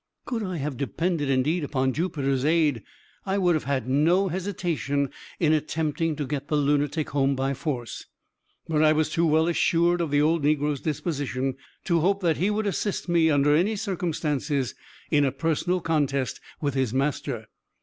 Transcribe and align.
Could 0.25 0.41
I 0.41 0.57
have 0.57 0.77
depended, 0.77 1.29
indeed, 1.29 1.63
upon 1.63 1.93
Jupiter's 1.93 2.43
aid, 2.43 2.81
I 3.23 3.37
would 3.37 3.53
have 3.53 3.65
had 3.65 3.87
no 3.87 4.29
hesitation 4.29 5.11
in 5.39 5.53
attempting 5.53 6.15
to 6.15 6.25
get 6.25 6.47
the 6.47 6.55
lunatic 6.55 7.11
home 7.11 7.35
by 7.35 7.53
force; 7.53 8.07
but 8.67 8.81
I 8.81 8.93
was 8.93 9.11
too 9.11 9.27
well 9.27 9.47
assured 9.47 10.01
of 10.01 10.09
the 10.09 10.19
old 10.19 10.43
negro's 10.43 10.81
disposition 10.81 11.53
to 11.83 11.99
hope 11.99 12.21
that 12.21 12.37
he 12.37 12.49
would 12.49 12.65
assist 12.65 13.09
me, 13.09 13.29
under 13.29 13.55
any 13.55 13.75
circumstances, 13.75 14.73
in 15.11 15.23
a 15.23 15.31
personal 15.31 15.79
contest 15.81 16.41
with 16.59 16.73
his 16.73 16.95
master. 16.95 17.45